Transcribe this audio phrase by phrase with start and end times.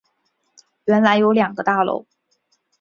[0.85, 2.07] 原来有两个大楼